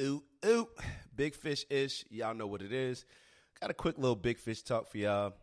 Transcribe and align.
Ooh, 0.00 0.22
ooh. 0.46 0.68
Big 1.14 1.34
fish 1.34 1.66
ish. 1.68 2.06
Y'all 2.08 2.34
know 2.34 2.46
what 2.46 2.62
it 2.62 2.72
is. 2.72 3.04
Got 3.60 3.70
a 3.70 3.74
quick 3.74 3.98
little 3.98 4.16
big 4.16 4.38
fish 4.38 4.62
talk 4.62 4.88
for 4.88 4.96
y'all. 4.96 5.34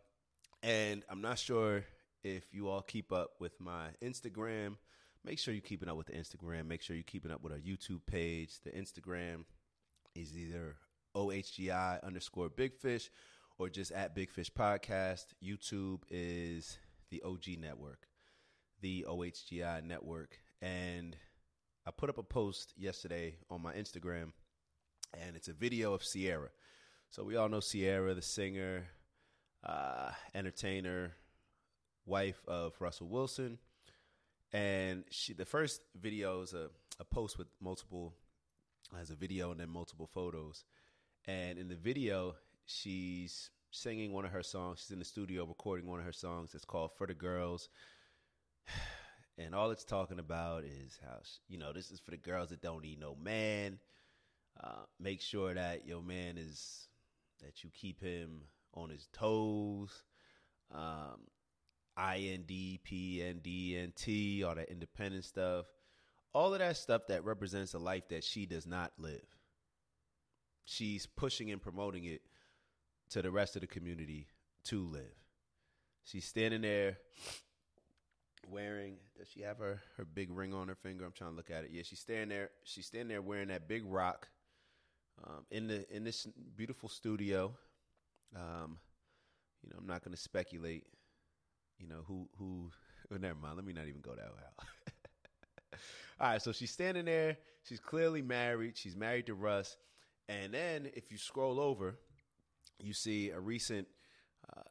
And 0.64 1.04
I'm 1.10 1.22
not 1.22 1.38
sure 1.38 1.86
if 2.24 2.52
you 2.52 2.68
all 2.68 2.82
keep 2.82 3.12
up 3.12 3.32
with 3.40 3.60
my 3.60 3.90
Instagram. 4.04 4.78
Make 5.24 5.38
sure 5.38 5.54
you're 5.54 5.62
keeping 5.62 5.90
up 5.90 5.98
with 5.98 6.08
the 6.08 6.14
Instagram. 6.14 6.66
Make 6.66 6.82
sure 6.82 6.96
you're 6.96 7.04
keeping 7.04 7.32
up 7.32 7.44
with 7.44 7.54
our 7.54 7.60
YouTube 7.60 8.02
page. 8.08 8.60
The 8.64 8.72
Instagram 8.72 9.44
is 10.16 10.36
either 10.36 10.78
OHGI 11.16 12.04
underscore 12.04 12.50
big 12.50 12.76
fish 12.76 13.12
or 13.60 13.70
just 13.70 13.92
at 13.92 14.16
Big 14.16 14.32
Fish 14.32 14.52
Podcast. 14.52 15.26
YouTube 15.44 16.02
is 16.10 16.80
the 17.12 17.22
OG 17.24 17.60
network, 17.60 18.08
the 18.82 19.06
OHGI 19.08 19.84
network. 19.84 20.40
And 20.64 21.16
I 21.86 21.92
put 21.92 22.10
up 22.10 22.18
a 22.18 22.24
post 22.24 22.74
yesterday 22.76 23.36
on 23.52 23.62
my 23.62 23.74
Instagram, 23.74 24.32
and 25.14 25.36
it's 25.36 25.48
a 25.48 25.54
video 25.54 25.94
of 25.94 26.04
Ciara. 26.04 26.50
So 27.10 27.24
we 27.24 27.36
all 27.36 27.50
know 27.50 27.62
Ciara, 27.62 28.14
the 28.14 28.22
singer, 28.22 28.86
uh, 29.64 30.12
entertainer, 30.36 31.14
wife 32.06 32.42
of 32.48 32.74
Russell 32.80 33.08
Wilson. 33.08 33.58
And 34.54 35.04
she, 35.10 35.34
the 35.34 35.46
first 35.46 35.82
video 36.00 36.42
is 36.42 36.54
a, 36.54 36.70
a 37.00 37.04
post 37.04 37.38
with 37.38 37.48
multiple, 37.62 38.14
has 38.96 39.10
a 39.10 39.16
video 39.16 39.52
and 39.52 39.60
then 39.60 39.70
multiple 39.70 40.08
photos. 40.08 40.64
And 41.26 41.58
in 41.58 41.68
the 41.68 41.76
video, 41.76 42.36
she's 42.66 43.50
singing 43.72 44.14
one 44.14 44.26
of 44.26 44.32
her 44.32 44.44
songs. 44.44 44.80
She's 44.80 44.92
in 44.92 45.00
the 45.00 45.06
studio 45.06 45.46
recording 45.46 45.88
one 45.88 46.00
of 46.00 46.06
her 46.06 46.14
songs. 46.14 46.56
It's 46.56 46.66
called 46.66 46.92
For 46.98 47.08
the 47.08 47.14
Girls. 47.14 47.70
And 49.40 49.54
all 49.54 49.70
it's 49.70 49.84
talking 49.84 50.18
about 50.18 50.64
is 50.64 51.00
how, 51.06 51.20
you 51.48 51.60
know, 51.60 51.72
this 51.72 51.92
is 51.92 52.00
for 52.00 52.10
the 52.10 52.18
girls 52.18 52.50
that 52.50 52.60
don't 52.60 52.82
need 52.82 53.00
no 53.00 53.16
man. 53.22 53.78
Uh, 54.64 54.86
make 55.00 55.22
sure 55.22 55.54
that 55.54 55.86
your 55.86 56.02
man 56.02 56.38
is, 56.38 56.88
that 57.44 57.64
you 57.64 57.70
keep 57.74 58.02
him 58.02 58.42
on 58.74 58.90
his 58.90 59.08
toes. 59.14 60.04
Um, 60.74 61.28
INDPNDNT, 61.98 63.36
all 64.46 64.56
that 64.56 64.70
independent 64.70 65.26
stuff. 65.26 65.66
All 66.34 66.54
of 66.54 66.60
that 66.60 66.78
stuff 66.78 67.04
that 67.08 67.24
represents 67.26 67.74
a 67.74 67.80
life 67.80 68.10
that 68.10 68.24
she 68.24 68.46
does 68.46 68.68
not 68.68 68.92
live. 68.98 69.26
She's 70.66 71.06
pushing 71.06 71.50
and 71.52 71.62
promoting 71.62 72.04
it 72.06 72.22
to 73.10 73.22
the 73.22 73.32
rest 73.32 73.56
of 73.56 73.62
the 73.62 73.68
community 73.68 74.28
to 74.66 74.84
live. 74.84 75.16
She's 76.04 76.26
standing 76.26 76.62
there 76.62 76.98
wearing 78.50 78.96
does 79.18 79.28
she 79.28 79.42
have 79.42 79.58
her, 79.58 79.82
her 79.98 80.06
big 80.06 80.30
ring 80.32 80.54
on 80.54 80.68
her 80.68 80.76
finger? 80.76 81.06
I'm 81.06 81.12
trying 81.12 81.32
to 81.32 81.36
look 81.36 81.50
at 81.50 81.64
it. 81.64 81.72
Yeah, 81.72 81.82
she's 81.84 82.00
standing 82.00 82.30
there. 82.30 82.52
She's 82.64 82.86
standing 82.86 83.08
there 83.08 83.22
wearing 83.22 83.48
that 83.48 83.68
big 83.68 83.84
rock 83.86 84.30
um, 85.26 85.46
in 85.52 85.68
the 85.68 85.96
in 85.96 86.04
this 86.04 86.28
beautiful 86.56 86.90
studio. 86.90 87.54
Um, 88.36 88.78
you 89.64 89.70
know, 89.70 89.78
I'm 89.80 89.88
not 89.88 90.04
going 90.04 90.16
to 90.16 90.22
speculate. 90.22 90.86
You 91.80 91.88
know 91.88 92.04
who 92.08 92.28
who. 92.38 92.72
Never 93.10 93.36
mind. 93.36 93.56
Let 93.56 93.66
me 93.66 93.74
not 93.74 93.88
even 93.88 94.02
go 94.02 94.12
that 94.16 94.32
way. 94.34 95.80
All 96.20 96.30
right, 96.30 96.42
so 96.42 96.52
she's 96.52 96.72
standing 96.72 97.06
there. 97.06 97.38
She's 97.64 97.80
clearly 97.80 98.22
married. 98.22 98.78
She's 98.78 98.96
married 98.96 99.28
to 99.28 99.34
Russ. 99.34 99.78
And 100.28 100.54
then 100.54 100.90
if 100.94 101.12
you 101.12 101.18
scroll 101.18 101.60
over, 101.60 101.96
you 102.80 102.94
see 102.94 103.30
a 103.30 103.40
recent 103.40 103.88
uh, 104.56 104.64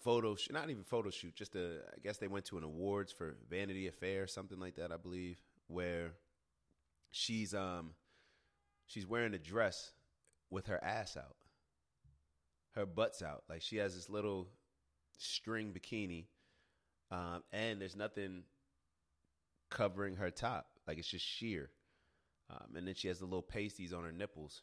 photo 0.00 0.34
shoot, 0.36 0.52
not 0.52 0.70
even 0.70 0.84
photo 0.84 1.10
shoot, 1.10 1.34
just 1.34 1.54
a, 1.54 1.80
I 1.94 2.00
guess 2.02 2.18
they 2.18 2.28
went 2.28 2.44
to 2.46 2.58
an 2.58 2.64
awards 2.64 3.12
for 3.12 3.36
Vanity 3.50 3.88
Affair, 3.88 4.26
something 4.26 4.58
like 4.58 4.76
that, 4.76 4.92
I 4.92 4.96
believe, 4.96 5.38
where 5.66 6.12
she's 7.10 7.54
um 7.54 7.90
she's 8.92 9.06
wearing 9.06 9.34
a 9.34 9.38
dress 9.38 9.92
with 10.50 10.66
her 10.66 10.82
ass 10.82 11.16
out, 11.16 11.36
her 12.74 12.86
butt's 12.86 13.22
out, 13.22 13.44
like 13.48 13.62
she 13.62 13.76
has 13.76 13.94
this 13.94 14.10
little 14.10 14.48
string 15.18 15.72
bikini, 15.72 16.26
um, 17.10 17.42
and 17.52 17.80
there's 17.80 17.96
nothing 17.96 18.42
covering 19.70 20.16
her 20.16 20.30
top, 20.30 20.66
like 20.86 20.98
it's 20.98 21.08
just 21.08 21.24
sheer, 21.24 21.70
um, 22.50 22.76
and 22.76 22.86
then 22.86 22.94
she 22.94 23.08
has 23.08 23.18
the 23.18 23.24
little 23.24 23.42
pasties 23.42 23.92
on 23.92 24.04
her 24.04 24.12
nipples. 24.12 24.62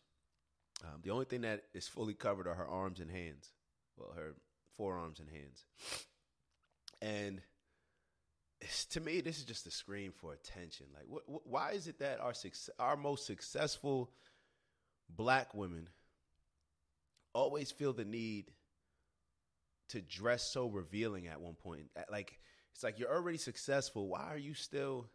Um, 0.84 1.02
the 1.04 1.10
only 1.10 1.26
thing 1.26 1.42
that 1.42 1.64
is 1.74 1.88
fully 1.88 2.14
covered 2.14 2.48
are 2.48 2.56
her 2.56 2.68
arms 2.68 3.00
and 3.00 3.12
hands. 3.12 3.52
Well, 3.98 4.14
her 4.16 4.36
forearms 4.78 5.20
and 5.20 5.30
hands. 5.30 5.66
And 7.02 7.42
to 8.92 9.00
me, 9.00 9.22
this 9.22 9.38
is 9.38 9.46
just 9.46 9.66
a 9.68 9.72
scream 9.72 10.12
for 10.12 10.34
attention. 10.34 10.88
Like, 10.94 11.06
wh- 11.10 11.32
wh- 11.32 11.48
why 11.48 11.72
is 11.72 11.88
it 11.88 12.00
that 12.00 12.20
our 12.20 12.34
our 12.80 12.98
most 12.98 13.26
successful 13.26 14.12
black 15.10 15.54
women 15.54 15.90
always 17.34 17.72
feel 17.72 17.94
the 17.94 18.06
need 18.06 18.52
to 19.90 20.02
dress 20.02 20.44
so 20.44 20.68
revealing 20.68 21.28
at 21.28 21.42
one 21.42 21.56
point? 21.56 21.90
Like, 22.12 22.40
it's 22.74 22.84
like 22.84 23.00
you're 23.00 23.14
already 23.14 23.38
successful. 23.38 24.08
Why 24.08 24.28
are 24.32 24.38
you 24.38 24.54
still? 24.54 25.08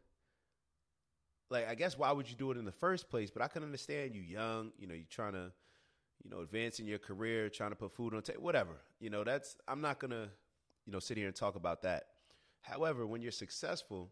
Like, 1.51 1.69
I 1.69 1.75
guess 1.75 1.99
why 1.99 2.11
would 2.11 2.29
you 2.29 2.37
do 2.37 2.51
it 2.51 2.57
in 2.57 2.65
the 2.65 2.73
first 2.73 3.11
place? 3.11 3.31
But 3.31 3.43
I 3.43 3.49
can 3.49 3.63
understand 3.63 4.15
you 4.15 4.23
young. 4.23 4.73
You 4.79 4.87
know, 4.87 4.95
you're 4.95 5.05
trying 5.11 5.35
to 5.35 5.53
you 6.25 6.31
know, 6.31 6.41
advancing 6.41 6.87
your 6.87 6.99
career, 6.99 7.49
trying 7.49 7.71
to 7.71 7.77
put 7.77 7.93
food 7.93 8.15
on 8.15 8.23
table, 8.23 8.43
whatever. 8.43 8.73
You 8.99 9.11
know, 9.11 9.25
that's 9.25 9.57
I'm 9.69 9.81
not 9.81 9.99
gonna, 9.99 10.29
you 10.87 10.93
know, 10.93 10.99
sit 10.99 11.17
here 11.17 11.27
and 11.27 11.37
talk 11.37 11.55
about 11.55 11.83
that. 11.83 12.05
However, 12.65 13.07
when 13.07 13.21
you're 13.21 13.31
successful, 13.31 14.11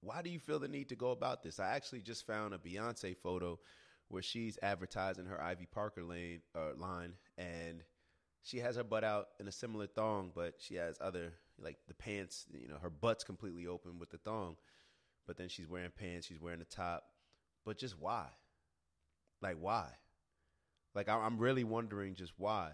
why 0.00 0.22
do 0.22 0.30
you 0.30 0.38
feel 0.38 0.60
the 0.60 0.68
need 0.68 0.88
to 0.90 0.96
go 0.96 1.10
about 1.10 1.42
this? 1.42 1.58
I 1.58 1.74
actually 1.74 2.00
just 2.00 2.26
found 2.26 2.54
a 2.54 2.58
Beyonce 2.58 3.16
photo 3.16 3.58
where 4.08 4.22
she's 4.22 4.58
advertising 4.62 5.26
her 5.26 5.40
Ivy 5.40 5.66
Parker 5.66 6.04
lane 6.04 6.42
uh, 6.54 6.76
line, 6.76 7.14
and 7.36 7.82
she 8.42 8.58
has 8.58 8.76
her 8.76 8.84
butt 8.84 9.02
out 9.02 9.28
in 9.40 9.48
a 9.48 9.52
similar 9.52 9.88
thong, 9.88 10.30
but 10.34 10.54
she 10.58 10.76
has 10.76 10.96
other 11.00 11.32
like 11.60 11.78
the 11.88 11.94
pants. 11.94 12.46
You 12.52 12.68
know, 12.68 12.78
her 12.80 12.90
butt's 12.90 13.24
completely 13.24 13.66
open 13.66 13.98
with 13.98 14.10
the 14.10 14.18
thong, 14.18 14.56
but 15.26 15.36
then 15.36 15.48
she's 15.48 15.68
wearing 15.68 15.90
pants, 15.96 16.28
she's 16.28 16.40
wearing 16.40 16.60
the 16.60 16.64
top. 16.64 17.02
But 17.64 17.78
just 17.78 17.98
why? 17.98 18.26
Like 19.40 19.56
why? 19.60 19.88
Like 20.94 21.08
I'm 21.08 21.38
really 21.38 21.64
wondering 21.64 22.14
just 22.14 22.32
why. 22.36 22.72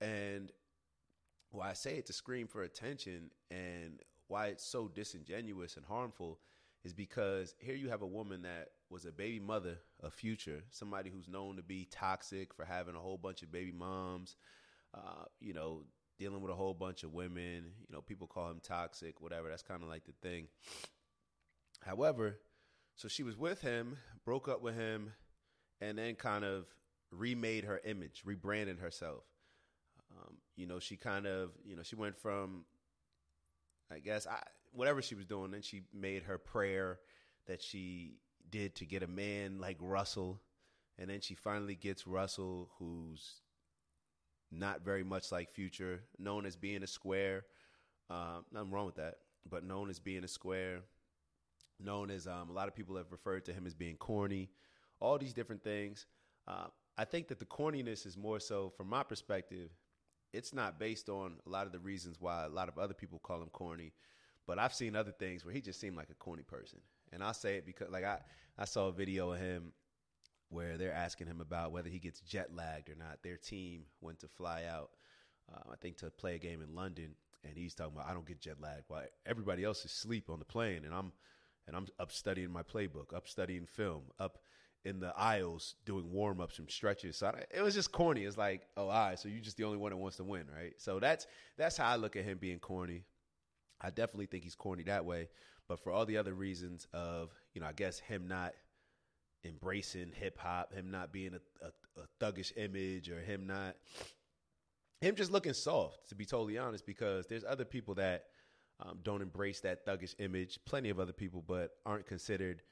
And 0.00 0.50
why 1.54 1.70
I 1.70 1.74
say 1.74 1.96
it 1.96 2.06
to 2.06 2.12
scream 2.12 2.46
for 2.46 2.62
attention 2.62 3.30
and 3.50 4.00
why 4.28 4.46
it's 4.48 4.64
so 4.64 4.88
disingenuous 4.88 5.76
and 5.76 5.84
harmful 5.86 6.40
is 6.84 6.92
because 6.92 7.54
here 7.58 7.74
you 7.74 7.88
have 7.88 8.02
a 8.02 8.06
woman 8.06 8.42
that 8.42 8.68
was 8.90 9.04
a 9.04 9.12
baby 9.12 9.40
mother 9.40 9.78
of 10.02 10.12
future, 10.12 10.62
somebody 10.70 11.10
who's 11.10 11.28
known 11.28 11.56
to 11.56 11.62
be 11.62 11.88
toxic 11.90 12.52
for 12.52 12.64
having 12.64 12.94
a 12.94 13.00
whole 13.00 13.16
bunch 13.16 13.42
of 13.42 13.50
baby 13.50 13.72
moms, 13.72 14.36
uh, 14.94 15.24
you 15.40 15.54
know, 15.54 15.82
dealing 16.18 16.42
with 16.42 16.50
a 16.50 16.54
whole 16.54 16.74
bunch 16.74 17.02
of 17.04 17.12
women. 17.12 17.72
You 17.80 17.94
know, 17.94 18.00
people 18.00 18.26
call 18.26 18.50
him 18.50 18.60
toxic, 18.62 19.20
whatever. 19.20 19.48
That's 19.48 19.62
kind 19.62 19.82
of 19.82 19.88
like 19.88 20.04
the 20.04 20.12
thing. 20.22 20.48
However, 21.84 22.38
so 22.96 23.08
she 23.08 23.22
was 23.22 23.36
with 23.36 23.60
him, 23.60 23.96
broke 24.24 24.48
up 24.48 24.62
with 24.62 24.76
him, 24.76 25.12
and 25.80 25.98
then 25.98 26.14
kind 26.14 26.44
of 26.44 26.66
remade 27.10 27.64
her 27.64 27.80
image, 27.84 28.22
rebranded 28.24 28.78
herself. 28.78 29.24
Um, 30.16 30.36
you 30.56 30.66
know, 30.66 30.78
she 30.78 30.96
kind 30.96 31.26
of, 31.26 31.50
you 31.64 31.76
know, 31.76 31.82
she 31.82 31.96
went 31.96 32.16
from, 32.16 32.64
I 33.92 33.98
guess, 33.98 34.26
I, 34.26 34.42
whatever 34.72 35.02
she 35.02 35.14
was 35.14 35.24
doing, 35.24 35.50
then 35.50 35.62
she 35.62 35.82
made 35.92 36.24
her 36.24 36.38
prayer 36.38 37.00
that 37.46 37.62
she 37.62 38.18
did 38.50 38.74
to 38.76 38.86
get 38.86 39.02
a 39.02 39.08
man 39.08 39.58
like 39.58 39.76
Russell, 39.80 40.40
and 40.98 41.10
then 41.10 41.20
she 41.20 41.34
finally 41.34 41.74
gets 41.74 42.06
Russell, 42.06 42.70
who's 42.78 43.40
not 44.50 44.84
very 44.84 45.02
much 45.02 45.32
like 45.32 45.50
Future, 45.50 46.04
known 46.18 46.46
as 46.46 46.56
being 46.56 46.82
a 46.82 46.86
square. 46.86 47.44
Um, 48.10 48.44
nothing 48.52 48.70
wrong 48.70 48.86
with 48.86 48.96
that, 48.96 49.16
but 49.48 49.64
known 49.64 49.90
as 49.90 49.98
being 49.98 50.24
a 50.24 50.28
square, 50.28 50.80
known 51.80 52.10
as 52.10 52.26
um, 52.26 52.50
a 52.50 52.52
lot 52.52 52.68
of 52.68 52.74
people 52.74 52.96
have 52.96 53.10
referred 53.10 53.44
to 53.46 53.52
him 53.52 53.66
as 53.66 53.74
being 53.74 53.96
corny, 53.96 54.50
all 55.00 55.18
these 55.18 55.34
different 55.34 55.64
things. 55.64 56.06
Uh, 56.46 56.66
I 56.96 57.04
think 57.04 57.28
that 57.28 57.40
the 57.40 57.46
corniness 57.46 58.06
is 58.06 58.16
more 58.16 58.38
so, 58.38 58.70
from 58.76 58.88
my 58.88 59.02
perspective, 59.02 59.70
it's 60.34 60.52
not 60.52 60.78
based 60.78 61.08
on 61.08 61.34
a 61.46 61.50
lot 61.50 61.66
of 61.66 61.72
the 61.72 61.78
reasons 61.78 62.16
why 62.20 62.44
a 62.44 62.48
lot 62.48 62.68
of 62.68 62.78
other 62.78 62.94
people 62.94 63.20
call 63.20 63.40
him 63.40 63.48
corny. 63.52 63.92
But 64.46 64.58
I've 64.58 64.74
seen 64.74 64.96
other 64.96 65.12
things 65.12 65.44
where 65.44 65.54
he 65.54 65.60
just 65.60 65.80
seemed 65.80 65.96
like 65.96 66.10
a 66.10 66.14
corny 66.14 66.42
person. 66.42 66.80
And 67.12 67.22
I'll 67.22 67.32
say 67.32 67.56
it 67.56 67.64
because, 67.64 67.88
like, 67.90 68.04
I, 68.04 68.18
I 68.58 68.64
saw 68.64 68.88
a 68.88 68.92
video 68.92 69.32
of 69.32 69.38
him 69.38 69.72
where 70.50 70.76
they're 70.76 70.92
asking 70.92 71.28
him 71.28 71.40
about 71.40 71.72
whether 71.72 71.88
he 71.88 71.98
gets 71.98 72.20
jet 72.20 72.54
lagged 72.54 72.90
or 72.90 72.94
not. 72.96 73.22
Their 73.22 73.36
team 73.36 73.84
went 74.00 74.18
to 74.20 74.28
fly 74.28 74.64
out, 74.64 74.90
uh, 75.52 75.72
I 75.72 75.76
think, 75.76 75.96
to 75.98 76.10
play 76.10 76.34
a 76.34 76.38
game 76.38 76.60
in 76.60 76.74
London. 76.74 77.14
And 77.44 77.56
he's 77.56 77.74
talking 77.74 77.94
about, 77.94 78.08
I 78.08 78.12
don't 78.12 78.26
get 78.26 78.40
jet 78.40 78.60
lagged 78.60 78.84
while 78.88 79.04
everybody 79.24 79.64
else 79.64 79.84
is 79.84 79.92
asleep 79.92 80.28
on 80.28 80.40
the 80.40 80.44
plane. 80.44 80.84
And 80.84 80.94
I'm, 80.94 81.12
and 81.66 81.76
I'm 81.76 81.86
up 81.98 82.12
studying 82.12 82.50
my 82.50 82.62
playbook, 82.62 83.14
up 83.14 83.28
studying 83.28 83.66
film, 83.66 84.02
up 84.18 84.38
in 84.84 85.00
the 85.00 85.12
aisles 85.16 85.76
doing 85.86 86.12
warm 86.12 86.40
ups 86.40 86.58
and 86.58 86.70
stretches. 86.70 87.16
So 87.16 87.28
I, 87.28 87.44
it 87.56 87.62
was 87.62 87.74
just 87.74 87.90
corny. 87.90 88.24
It's 88.24 88.36
like, 88.36 88.66
oh, 88.76 88.88
all 88.88 89.08
right, 89.08 89.18
so 89.18 89.28
you're 89.28 89.40
just 89.40 89.56
the 89.56 89.64
only 89.64 89.78
one 89.78 89.90
that 89.90 89.96
wants 89.96 90.18
to 90.18 90.24
win, 90.24 90.44
right? 90.54 90.74
So 90.76 91.00
that's 91.00 91.26
that's 91.56 91.76
how 91.76 91.90
I 91.90 91.96
look 91.96 92.16
at 92.16 92.24
him 92.24 92.38
being 92.38 92.58
corny. 92.58 93.04
I 93.80 93.90
definitely 93.90 94.26
think 94.26 94.44
he's 94.44 94.54
corny 94.54 94.82
that 94.84 95.04
way. 95.04 95.28
But 95.68 95.80
for 95.80 95.90
all 95.90 96.04
the 96.04 96.18
other 96.18 96.34
reasons 96.34 96.86
of, 96.92 97.30
you 97.54 97.60
know, 97.60 97.66
I 97.66 97.72
guess 97.72 97.98
him 97.98 98.28
not 98.28 98.54
embracing 99.44 100.12
hip 100.12 100.38
hop, 100.38 100.74
him 100.74 100.90
not 100.90 101.12
being 101.12 101.34
a, 101.34 101.66
a, 101.66 102.02
a 102.02 102.06
thuggish 102.20 102.52
image, 102.56 103.10
or 103.10 103.20
him 103.20 103.46
not 103.46 103.76
him 105.00 105.14
just 105.14 105.30
looking 105.30 105.54
soft. 105.54 106.08
To 106.10 106.14
be 106.14 106.26
totally 106.26 106.58
honest, 106.58 106.84
because 106.84 107.26
there's 107.26 107.44
other 107.44 107.64
people 107.64 107.94
that 107.94 108.24
um, 108.80 108.98
don't 109.02 109.22
embrace 109.22 109.60
that 109.60 109.86
thuggish 109.86 110.14
image. 110.18 110.58
Plenty 110.66 110.90
of 110.90 111.00
other 111.00 111.12
people, 111.12 111.42
but 111.46 111.70
aren't 111.86 112.06
considered 112.06 112.62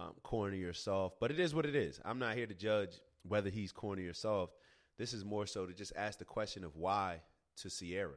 um, 0.00 0.14
corny 0.22 0.62
or 0.62 0.72
soft. 0.72 1.16
But 1.20 1.30
it 1.30 1.38
is 1.38 1.54
what 1.54 1.66
it 1.66 1.76
is. 1.76 2.00
I'm 2.04 2.18
not 2.18 2.34
here 2.34 2.46
to 2.46 2.54
judge 2.54 3.00
whether 3.22 3.50
he's 3.50 3.72
corny 3.72 4.04
or 4.04 4.14
soft. 4.14 4.54
This 4.98 5.12
is 5.12 5.24
more 5.24 5.46
so 5.46 5.66
to 5.66 5.72
just 5.72 5.92
ask 5.96 6.18
the 6.18 6.24
question 6.24 6.64
of 6.64 6.76
why 6.76 7.20
to 7.58 7.70
Ciara 7.70 8.16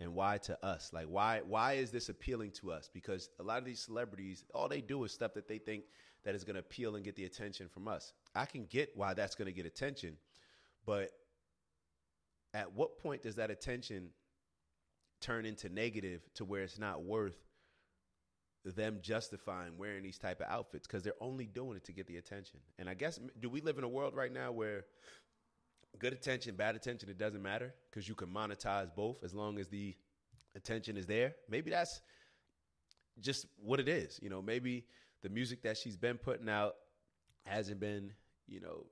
and 0.00 0.14
why 0.14 0.38
to 0.38 0.64
us. 0.64 0.90
Like 0.92 1.06
why 1.06 1.40
why 1.46 1.74
is 1.74 1.90
this 1.90 2.08
appealing 2.08 2.52
to 2.52 2.72
us? 2.72 2.88
Because 2.92 3.30
a 3.40 3.42
lot 3.42 3.58
of 3.58 3.64
these 3.64 3.80
celebrities, 3.80 4.44
all 4.54 4.68
they 4.68 4.80
do 4.80 5.04
is 5.04 5.12
stuff 5.12 5.34
that 5.34 5.48
they 5.48 5.58
think 5.58 5.84
that 6.24 6.34
is 6.34 6.44
going 6.44 6.54
to 6.54 6.60
appeal 6.60 6.96
and 6.96 7.04
get 7.04 7.16
the 7.16 7.24
attention 7.24 7.68
from 7.68 7.88
us. 7.88 8.12
I 8.34 8.44
can 8.44 8.66
get 8.66 8.90
why 8.94 9.14
that's 9.14 9.34
going 9.34 9.46
to 9.46 9.52
get 9.52 9.66
attention, 9.66 10.16
but 10.86 11.10
at 12.54 12.72
what 12.72 12.98
point 12.98 13.22
does 13.22 13.36
that 13.36 13.50
attention 13.50 14.10
turn 15.20 15.46
into 15.46 15.68
negative 15.68 16.22
to 16.34 16.44
where 16.44 16.62
it's 16.62 16.78
not 16.78 17.02
worth 17.02 17.36
them 18.64 18.98
justifying 19.02 19.76
wearing 19.76 20.02
these 20.02 20.18
type 20.18 20.40
of 20.40 20.46
outfits 20.48 20.86
because 20.86 21.02
they're 21.02 21.12
only 21.20 21.46
doing 21.46 21.76
it 21.76 21.84
to 21.84 21.92
get 21.92 22.06
the 22.06 22.16
attention. 22.16 22.60
And 22.78 22.88
I 22.88 22.94
guess 22.94 23.18
do 23.40 23.48
we 23.48 23.60
live 23.60 23.78
in 23.78 23.84
a 23.84 23.88
world 23.88 24.14
right 24.14 24.32
now 24.32 24.52
where 24.52 24.84
good 25.98 26.12
attention, 26.12 26.54
bad 26.54 26.76
attention, 26.76 27.08
it 27.08 27.18
doesn't 27.18 27.42
matter 27.42 27.74
because 27.90 28.08
you 28.08 28.14
can 28.14 28.28
monetize 28.28 28.94
both 28.94 29.24
as 29.24 29.34
long 29.34 29.58
as 29.58 29.68
the 29.68 29.96
attention 30.54 30.96
is 30.96 31.06
there. 31.06 31.34
Maybe 31.48 31.70
that's 31.70 32.00
just 33.20 33.46
what 33.62 33.80
it 33.80 33.88
is. 33.88 34.18
You 34.22 34.30
know, 34.30 34.40
maybe 34.40 34.86
the 35.22 35.28
music 35.28 35.62
that 35.62 35.76
she's 35.76 35.96
been 35.96 36.18
putting 36.18 36.48
out 36.48 36.74
hasn't 37.44 37.80
been, 37.80 38.12
you 38.46 38.60
know, 38.60 38.86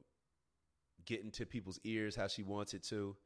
getting 1.07 1.31
to 1.31 1.47
people's 1.47 1.81
ears 1.85 2.15
how 2.15 2.27
she 2.27 2.43
wants 2.43 2.75
it 2.75 2.83
to 2.85 3.17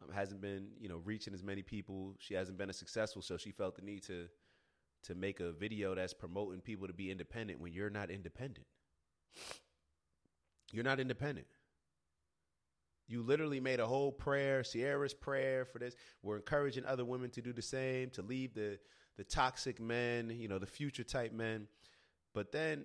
um, 0.00 0.12
hasn't 0.14 0.40
been 0.40 0.68
you 0.80 0.88
know 0.88 1.00
reaching 1.04 1.34
as 1.34 1.42
many 1.42 1.62
people. 1.62 2.14
She 2.18 2.34
hasn't 2.34 2.58
been 2.58 2.70
as 2.70 2.76
successful, 2.76 3.22
so 3.22 3.36
she 3.36 3.50
felt 3.50 3.76
the 3.76 3.82
need 3.82 4.02
to 4.04 4.28
to 5.04 5.14
make 5.14 5.40
a 5.40 5.52
video 5.52 5.94
that's 5.94 6.14
promoting 6.14 6.60
people 6.60 6.86
to 6.86 6.92
be 6.92 7.10
independent 7.10 7.60
when 7.60 7.72
you're 7.72 7.90
not 7.90 8.10
independent. 8.10 8.66
You're 10.72 10.84
not 10.84 11.00
independent. 11.00 11.46
You 13.08 13.22
literally 13.22 13.60
made 13.60 13.80
a 13.80 13.86
whole 13.86 14.12
prayer, 14.12 14.62
Ciara's 14.62 15.14
prayer 15.14 15.64
for 15.64 15.78
this. 15.78 15.96
We're 16.22 16.36
encouraging 16.36 16.84
other 16.84 17.04
women 17.04 17.30
to 17.30 17.42
do 17.42 17.52
the 17.52 17.62
same, 17.62 18.10
to 18.10 18.22
leave 18.22 18.54
the 18.54 18.78
the 19.16 19.24
toxic 19.24 19.80
men, 19.80 20.30
you 20.30 20.48
know, 20.48 20.58
the 20.58 20.66
future 20.66 21.04
type 21.04 21.32
men. 21.32 21.66
But 22.32 22.52
then 22.52 22.84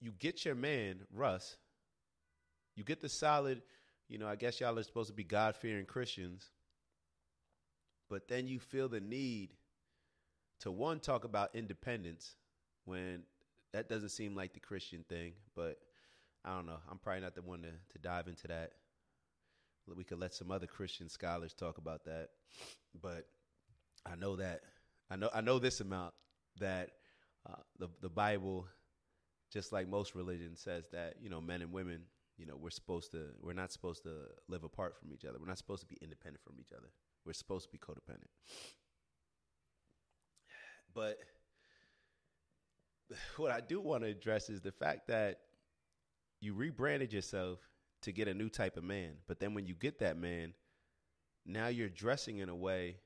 you 0.00 0.12
get 0.18 0.44
your 0.44 0.56
man, 0.56 1.06
Russ. 1.10 1.56
You 2.74 2.84
get 2.84 3.00
the 3.00 3.08
solid 3.08 3.62
you 4.08 4.18
know, 4.18 4.28
I 4.28 4.36
guess 4.36 4.60
y'all 4.60 4.78
are 4.78 4.82
supposed 4.82 5.08
to 5.08 5.14
be 5.14 5.24
God 5.24 5.56
fearing 5.56 5.86
Christians, 5.86 6.50
but 8.10 8.28
then 8.28 8.46
you 8.46 8.58
feel 8.58 8.88
the 8.88 9.00
need 9.00 9.50
to 10.64 10.72
one 10.72 10.98
talk 10.98 11.24
about 11.24 11.50
independence 11.54 12.36
when 12.86 13.22
that 13.72 13.88
doesn't 13.88 14.08
seem 14.08 14.34
like 14.34 14.54
the 14.54 14.60
Christian 14.60 15.04
thing, 15.08 15.32
but 15.54 15.78
I 16.44 16.54
don't 16.54 16.66
know. 16.66 16.78
I'm 16.90 16.98
probably 16.98 17.22
not 17.22 17.34
the 17.34 17.42
one 17.42 17.62
to, 17.62 17.68
to 17.68 17.98
dive 18.02 18.28
into 18.28 18.48
that. 18.48 18.72
We 19.94 20.04
could 20.04 20.18
let 20.18 20.34
some 20.34 20.50
other 20.50 20.66
Christian 20.66 21.08
scholars 21.08 21.52
talk 21.52 21.76
about 21.76 22.04
that, 22.06 22.30
but 23.00 23.26
I 24.06 24.16
know 24.16 24.36
that 24.36 24.62
I 25.10 25.16
know 25.16 25.28
I 25.34 25.42
know 25.42 25.58
this 25.58 25.80
amount 25.80 26.14
that 26.58 26.92
uh, 27.46 27.56
the 27.78 27.88
the 28.00 28.08
Bible, 28.08 28.66
just 29.52 29.72
like 29.72 29.86
most 29.86 30.14
religions, 30.14 30.60
says 30.60 30.88
that 30.92 31.16
you 31.20 31.28
know 31.28 31.42
men 31.42 31.60
and 31.60 31.70
women 31.70 32.00
you 32.36 32.46
know, 32.46 32.56
we're 32.56 32.70
supposed 32.70 33.12
to, 33.12 33.28
we're 33.40 33.52
not 33.52 33.72
supposed 33.72 34.02
to 34.02 34.10
live 34.48 34.64
apart 34.64 34.96
from 34.98 35.12
each 35.12 35.24
other. 35.24 35.38
We're 35.38 35.46
not 35.46 35.58
supposed 35.58 35.82
to 35.82 35.86
be 35.86 35.98
independent 36.02 36.42
from 36.42 36.56
each 36.58 36.72
other. 36.76 36.88
We're 37.24 37.32
supposed 37.32 37.66
to 37.66 37.72
be 37.72 37.78
codependent. 37.78 38.30
But 40.94 41.18
what 43.36 43.50
I 43.50 43.60
do 43.60 43.80
want 43.80 44.04
to 44.04 44.10
address 44.10 44.48
is 44.48 44.60
the 44.60 44.72
fact 44.72 45.08
that 45.08 45.40
you 46.40 46.54
rebranded 46.54 47.12
yourself 47.12 47.58
to 48.02 48.12
get 48.12 48.28
a 48.28 48.34
new 48.34 48.48
type 48.48 48.76
of 48.76 48.84
man. 48.84 49.14
But 49.26 49.40
then 49.40 49.54
when 49.54 49.66
you 49.66 49.74
get 49.74 49.98
that 50.00 50.16
man, 50.16 50.54
now 51.46 51.68
you're 51.68 51.88
dressing 51.88 52.38
in 52.38 52.48
a 52.48 52.54
way 52.54 52.96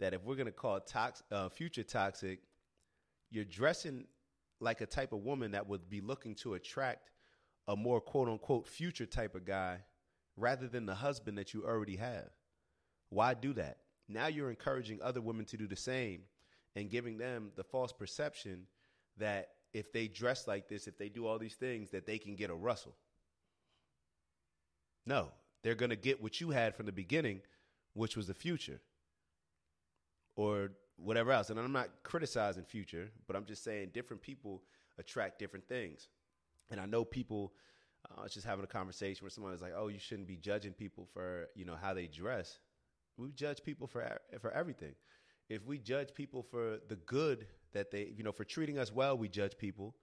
that 0.00 0.14
if 0.14 0.24
we're 0.24 0.34
going 0.34 0.46
to 0.46 0.52
call 0.52 0.80
tox- 0.80 1.22
uh, 1.30 1.48
future 1.48 1.82
toxic, 1.82 2.40
you're 3.30 3.44
dressing 3.44 4.06
like 4.60 4.80
a 4.80 4.86
type 4.86 5.12
of 5.12 5.20
woman 5.20 5.52
that 5.52 5.68
would 5.68 5.88
be 5.88 6.00
looking 6.00 6.34
to 6.36 6.54
attract 6.54 7.10
a 7.68 7.76
more 7.76 8.00
quote 8.00 8.28
unquote 8.28 8.66
future 8.66 9.06
type 9.06 9.34
of 9.34 9.44
guy 9.44 9.78
rather 10.36 10.68
than 10.68 10.86
the 10.86 10.94
husband 10.94 11.38
that 11.38 11.54
you 11.54 11.64
already 11.64 11.96
have. 11.96 12.30
Why 13.10 13.34
do 13.34 13.52
that? 13.54 13.78
Now 14.08 14.26
you're 14.26 14.50
encouraging 14.50 15.00
other 15.02 15.20
women 15.20 15.44
to 15.46 15.56
do 15.56 15.66
the 15.66 15.76
same 15.76 16.22
and 16.76 16.90
giving 16.90 17.18
them 17.18 17.50
the 17.56 17.64
false 17.64 17.92
perception 17.92 18.66
that 19.18 19.50
if 19.72 19.92
they 19.92 20.08
dress 20.08 20.46
like 20.46 20.68
this, 20.68 20.86
if 20.86 20.98
they 20.98 21.08
do 21.08 21.26
all 21.26 21.38
these 21.38 21.54
things, 21.54 21.90
that 21.90 22.06
they 22.06 22.18
can 22.18 22.36
get 22.36 22.50
a 22.50 22.54
Russell. 22.54 22.94
No, 25.06 25.28
they're 25.62 25.74
going 25.74 25.90
to 25.90 25.96
get 25.96 26.22
what 26.22 26.40
you 26.40 26.50
had 26.50 26.74
from 26.74 26.86
the 26.86 26.92
beginning, 26.92 27.40
which 27.94 28.16
was 28.16 28.26
the 28.26 28.34
future 28.34 28.80
or 30.36 30.70
whatever 30.96 31.32
else. 31.32 31.50
And 31.50 31.58
I'm 31.58 31.72
not 31.72 31.88
criticizing 32.02 32.64
future, 32.64 33.10
but 33.26 33.36
I'm 33.36 33.44
just 33.44 33.64
saying 33.64 33.90
different 33.92 34.22
people 34.22 34.62
attract 34.98 35.38
different 35.38 35.66
things. 35.68 36.08
And 36.70 36.80
I 36.80 36.86
know 36.86 37.04
people. 37.04 37.52
Uh, 38.08 38.20
I 38.20 38.22
was 38.24 38.34
just 38.34 38.46
having 38.46 38.64
a 38.64 38.68
conversation 38.68 39.24
where 39.24 39.30
someone 39.30 39.52
was 39.52 39.62
like, 39.62 39.72
"Oh, 39.76 39.88
you 39.88 39.98
shouldn't 39.98 40.28
be 40.28 40.36
judging 40.36 40.72
people 40.72 41.06
for 41.12 41.48
you 41.54 41.64
know 41.64 41.76
how 41.76 41.94
they 41.94 42.06
dress." 42.06 42.58
We 43.16 43.32
judge 43.32 43.62
people 43.62 43.86
for 43.86 44.20
for 44.40 44.50
everything. 44.50 44.94
If 45.48 45.66
we 45.66 45.78
judge 45.78 46.14
people 46.14 46.42
for 46.42 46.78
the 46.88 46.96
good 46.96 47.46
that 47.72 47.90
they, 47.90 48.12
you 48.16 48.22
know, 48.22 48.32
for 48.32 48.44
treating 48.44 48.78
us 48.78 48.92
well, 48.92 49.16
we 49.16 49.28
judge 49.28 49.58
people. 49.58 49.94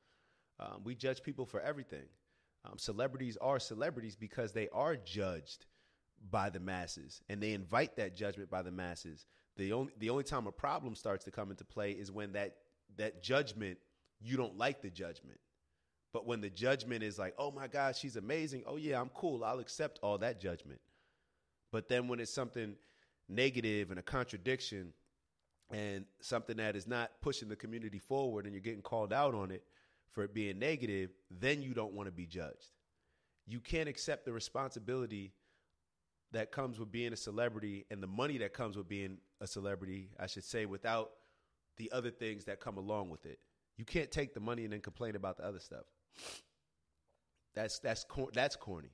Um, 0.60 0.82
we 0.84 0.96
judge 0.96 1.24
people 1.24 1.46
for 1.46 1.60
everything. 1.60 2.06
Um, 2.66 2.78
celebrities 2.78 3.38
are 3.42 3.60
celebrities 3.60 4.16
because 4.16 4.52
they 4.54 4.70
are 4.70 4.96
judged 4.96 5.66
by 6.30 6.52
the 6.52 6.60
masses, 6.60 7.22
and 7.30 7.42
they 7.42 7.54
invite 7.54 7.96
that 7.96 8.16
judgment 8.16 8.52
by 8.52 8.62
the 8.62 8.72
masses. 8.72 9.26
The 9.58 9.74
only 9.74 9.92
the 9.98 10.12
only 10.12 10.24
time 10.24 10.46
a 10.46 10.52
problem 10.52 10.96
starts 10.96 11.26
to 11.26 11.32
come 11.32 11.50
into 11.50 11.66
play 11.66 11.92
is 11.92 12.12
when 12.12 12.34
that 12.34 12.58
that 12.98 13.24
judgment 13.24 13.80
you 14.22 14.38
don't 14.38 14.58
like 14.58 14.82
the 14.84 14.92
judgment 14.92 15.40
but 16.14 16.26
when 16.28 16.42
the 16.42 16.50
judgment 16.50 17.04
is 17.04 17.18
like, 17.18 17.34
oh 17.38 17.52
my 17.52 17.68
God, 17.68 17.96
she's 17.96 18.16
amazing. 18.16 18.64
Oh 18.68 18.76
yeah, 18.76 19.00
I'm 19.00 19.10
cool. 19.10 19.44
I'll 19.44 19.60
accept 19.60 20.00
all 20.04 20.18
that 20.18 20.42
judgment. 20.42 20.82
But 21.72 21.88
then 21.88 22.08
when 22.08 22.20
it's 22.20 22.34
something 22.34 22.76
negative 23.30 23.92
and 23.92 24.00
a 24.00 24.04
contradiction 24.04 24.94
and 25.72 26.06
something 26.22 26.58
that 26.58 26.76
is 26.76 26.88
not 26.88 27.12
pushing 27.22 27.50
the 27.50 27.56
community 27.56 28.00
forward 28.00 28.46
and 28.46 28.54
you're 28.54 28.62
getting 28.62 28.82
called 28.82 29.14
out 29.14 29.34
on 29.34 29.52
it 29.52 29.64
for 30.12 30.24
it 30.24 30.34
being 30.34 30.60
negative, 30.60 31.12
then 31.30 31.62
you 31.62 31.74
don't 31.74 31.94
want 31.94 32.08
to 32.08 32.12
be 32.12 32.26
judged. 32.26 32.72
You 33.48 33.60
can't 33.60 33.88
accept 33.88 34.26
the 34.26 34.34
responsibility 34.34 35.34
that 36.32 36.52
comes 36.52 36.80
with 36.80 36.92
being 36.92 37.14
a 37.14 37.18
celebrity 37.18 37.86
and 37.90 38.02
the 38.02 38.08
money 38.08 38.38
that 38.40 38.54
comes 38.54 38.78
with 38.78 38.88
being 38.88 39.18
a 39.40 39.48
celebrity, 39.48 40.10
I 40.20 40.28
should 40.28 40.44
say, 40.44 40.66
without 40.66 41.12
the 41.78 41.92
other 41.92 42.12
things 42.12 42.46
that 42.46 42.60
come 42.60 42.78
along 42.78 43.10
with 43.10 43.26
it. 43.26 43.40
You 43.78 43.86
can't 43.86 44.12
take 44.12 44.34
the 44.34 44.40
money 44.40 44.64
and 44.64 44.74
then 44.74 44.82
complain 44.82 45.16
about 45.16 45.38
the 45.38 45.46
other 45.46 45.60
stuff. 45.60 45.86
That's 47.56 47.80
that's 47.80 48.04
cor- 48.04 48.30
that's 48.34 48.56
corny. 48.56 48.92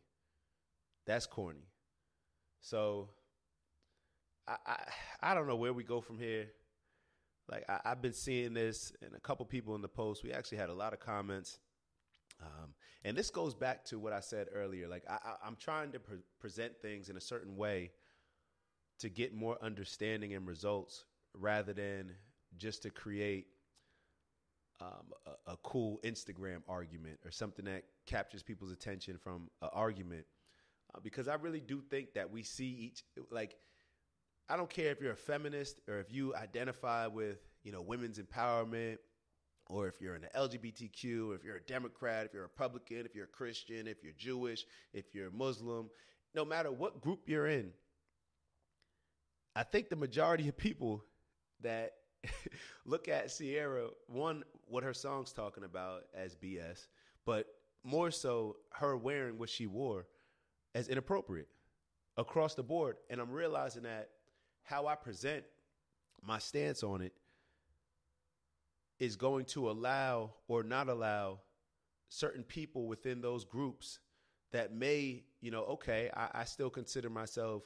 That's 1.06 1.28
corny. 1.28 1.68
So 2.62 3.10
I, 4.48 4.56
I, 4.66 4.78
I 5.22 5.34
don't 5.34 5.48
know 5.48 5.56
where 5.56 5.74
we 5.74 5.84
go 5.84 6.02
from 6.02 6.18
here. 6.20 6.48
Like 7.50 7.66
I, 7.70 7.80
have 7.86 8.02
been 8.02 8.14
seeing 8.14 8.54
this, 8.54 8.92
and 9.02 9.16
a 9.16 9.20
couple 9.20 9.46
people 9.46 9.76
in 9.76 9.82
the 9.82 9.88
post. 9.88 10.24
We 10.24 10.32
actually 10.32 10.58
had 10.58 10.70
a 10.70 10.74
lot 10.74 10.94
of 10.94 11.00
comments, 11.00 11.60
um, 12.42 12.74
and 13.06 13.16
this 13.18 13.30
goes 13.30 13.56
back 13.56 13.86
to 13.86 14.00
what 14.00 14.14
I 14.14 14.20
said 14.20 14.48
earlier. 14.54 14.88
Like 14.88 15.04
I, 15.10 15.48
am 15.48 15.56
trying 15.60 15.92
to 15.94 16.00
pre- 16.00 16.18
present 16.40 16.74
things 16.82 17.10
in 17.10 17.16
a 17.16 17.22
certain 17.22 17.56
way 17.56 17.92
to 19.00 19.10
get 19.10 19.34
more 19.34 19.58
understanding 19.62 20.34
and 20.34 20.46
results, 20.46 21.06
rather 21.34 21.72
than 21.72 22.12
just 22.58 22.84
to 22.84 22.90
create 22.90 23.48
um, 24.82 25.14
a, 25.26 25.52
a, 25.52 25.58
cool 25.64 26.00
Instagram 26.04 26.62
argument 26.68 27.20
or 27.26 27.32
something 27.32 27.66
that 27.66 27.84
captures 28.06 28.44
people's 28.44 28.72
attention 28.72 29.18
from 29.18 29.50
an 29.62 29.70
argument. 29.74 30.26
Uh, 30.94 31.00
because 31.02 31.28
I 31.28 31.36
really 31.36 31.60
do 31.60 31.82
think 31.82 32.14
that 32.14 32.30
we 32.30 32.44
see 32.44 32.66
each 32.66 33.04
like 33.32 33.56
I 34.50 34.56
don't 34.56 34.70
care 34.70 34.92
if 34.92 35.02
you're 35.02 35.12
a 35.12 35.16
feminist 35.16 35.82
or 35.88 36.00
if 36.00 36.12
you 36.12 36.36
identify 36.36 37.08
with 37.08 37.40
you 37.64 37.72
know 37.72 37.82
women's 37.82 38.20
empowerment 38.20 38.98
or 39.70 39.88
if 39.88 40.00
you're 40.02 40.16
in 40.16 40.22
the 40.22 40.30
LGBTQ, 40.30 41.32
or 41.32 41.36
if 41.36 41.44
you're 41.44 41.58
a 41.58 41.62
Democrat, 41.62 42.26
if 42.26 42.34
you're 42.34 42.44
a 42.44 42.48
Republican, 42.48 43.06
if 43.06 43.14
you're 43.14 43.26
a 43.26 43.28
Christian, 43.28 43.88
if 43.88 44.04
you're 44.04 44.14
Jewish, 44.18 44.66
if 44.94 45.14
you're 45.14 45.30
Muslim, 45.30 45.90
no 46.34 46.46
matter 46.46 46.72
what 46.72 47.02
group 47.02 47.22
you're 47.26 47.48
in, 47.48 47.72
I 49.56 49.64
think 49.64 49.90
the 49.90 49.96
majority 49.96 50.48
of 50.48 50.58
people 50.58 51.04
that 51.62 51.94
look 52.86 53.08
at 53.08 53.36
Ciara, 53.36 53.88
one, 54.08 54.44
what 54.68 54.84
her 54.84 54.94
song's 54.94 55.34
talking 55.34 55.64
about 55.64 56.04
as 56.16 56.36
BS, 56.36 56.88
but 57.26 57.48
more 57.84 58.12
so 58.12 58.58
her 58.72 58.96
wearing 58.96 59.38
what 59.38 59.50
she 59.50 59.68
wore 59.68 60.06
as 60.76 60.88
inappropriate 60.88 61.48
across 62.18 62.54
the 62.54 62.64
board. 62.64 62.98
And 63.10 63.20
I'm 63.20 63.32
realizing 63.32 63.84
that 63.84 64.10
how 64.68 64.86
I 64.86 64.96
present 64.96 65.46
my 66.22 66.40
stance 66.40 66.84
on 66.84 67.02
it 67.02 67.14
is 69.00 69.16
going 69.16 69.46
to 69.46 69.70
allow 69.70 70.34
or 70.50 70.62
not 70.62 70.90
allow 70.90 71.40
certain 72.10 72.44
people 72.44 72.86
within 72.86 73.22
those 73.22 73.46
groups 73.46 74.00
that 74.52 74.74
may, 74.74 75.24
you 75.40 75.52
know, 75.52 75.64
okay, 75.64 76.10
I, 76.14 76.42
I 76.42 76.44
still 76.44 76.70
consider 76.70 77.10
myself 77.10 77.64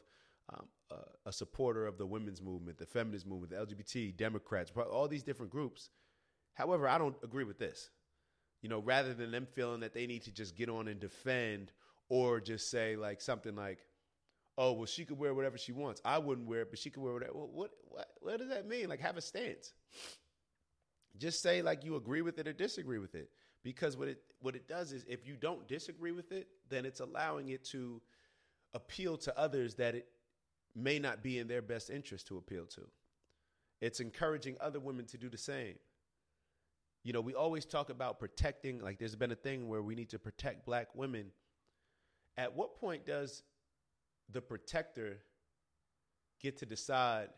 um, 0.54 0.68
a, 0.92 1.30
a, 1.30 1.34
supporter 1.34 1.88
of 1.88 1.98
the 1.98 2.06
women's 2.06 2.42
movement, 2.42 2.78
the 2.78 2.86
feminist 2.86 3.26
movement, 3.26 3.52
the 3.52 3.76
LGBT, 3.76 4.16
Democrats, 4.16 4.72
all 4.76 5.08
these 5.08 5.24
different 5.24 5.52
groups. 5.52 5.90
However, 6.54 6.88
I 6.88 7.00
don't 7.00 7.16
agree 7.24 7.46
with 7.46 7.58
this. 7.58 7.90
You 8.62 8.70
know, 8.70 8.80
rather 8.80 9.16
than 9.16 9.32
them 9.32 9.48
feeling 9.56 9.80
that 9.80 9.96
they 9.96 10.06
need 10.06 10.24
to 10.24 10.32
just 10.32 10.56
get 10.56 10.70
on 10.70 10.88
and 10.88 11.00
defend 11.00 11.72
or 12.10 12.40
just 12.40 12.70
say 12.70 12.96
like 12.96 13.22
something 13.22 13.56
like, 13.56 13.80
"Oh, 14.62 14.74
well, 14.74 14.86
she 14.86 15.06
could 15.06 15.18
wear 15.18 15.34
whatever 15.34 15.58
she 15.58 15.72
wants. 15.72 16.02
I 16.06 16.20
wouldn't 16.20 16.48
wear 16.48 16.62
it, 16.62 16.70
but 16.70 16.78
she 16.78 16.92
could 16.92 17.02
wear 17.02 17.14
whatever." 17.14 17.34
Well, 17.34 17.50
what 17.52 17.72
what 17.90 18.10
what 18.22 18.38
does 18.38 18.50
that 18.50 18.68
mean? 18.68 18.90
Like, 18.90 19.00
have 19.00 19.18
a 19.18 19.22
stance. 19.22 19.74
Just 21.18 21.42
say 21.42 21.64
like 21.64 21.84
you 21.84 21.96
agree 21.96 22.22
with 22.22 22.38
it 22.38 22.48
or 22.48 22.54
disagree 22.54 23.00
with 23.00 23.16
it 23.16 23.32
because 23.64 23.98
what 23.98 24.08
it 24.08 24.22
what 24.40 24.56
it 24.56 24.68
does 24.68 24.92
is 24.92 25.04
if 25.08 25.26
you 25.26 25.36
don't 25.36 25.68
disagree 25.68 26.12
with 26.12 26.32
it, 26.32 26.48
then 26.70 26.86
it's 26.86 27.00
allowing 27.00 27.50
it 27.50 27.66
to 27.66 28.02
appeal 28.76 29.18
to 29.18 29.38
others 29.38 29.74
that 29.76 29.96
it 29.96 30.08
may 30.76 31.00
not 31.00 31.24
be 31.24 31.40
in 31.40 31.48
their 31.48 31.62
best 31.62 31.90
interest 31.90 32.28
to 32.28 32.38
appeal 32.38 32.66
to. 32.66 32.82
It's 33.82 34.00
encouraging 34.00 34.58
other 34.62 34.80
women 34.80 35.06
to 35.08 35.18
do 35.18 35.28
the 35.28 35.38
same. 35.38 35.76
You 37.04 37.14
know, 37.14 37.22
we 37.22 37.34
always 37.34 37.66
talk 37.66 37.90
about 37.90 38.20
protecting, 38.20 38.80
like 38.80 39.00
there's 39.00 39.16
been 39.16 39.32
a 39.32 39.36
thing 39.36 39.68
where 39.68 39.82
we 39.82 39.96
need 39.96 40.10
to 40.12 40.20
protect 40.20 40.68
black 40.68 40.90
women. 40.94 41.32
At 42.38 42.56
what 42.56 42.80
point 42.80 43.08
does 43.08 43.42
the 44.30 44.42
protector 44.42 45.20
get 46.42 46.58
to 46.58 46.66
decide 46.66 47.30